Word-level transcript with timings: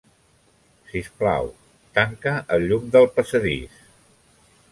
Sisplau, 0.93 1.49
tanca 1.99 2.33
el 2.57 2.67
llum 2.71 2.89
del 2.97 3.07
passadís. 3.19 3.79